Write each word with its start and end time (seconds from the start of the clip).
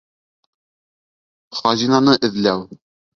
ХАЗИНАНЫ 1.59 2.15
ЭҘЛӘҮ. 2.29 2.57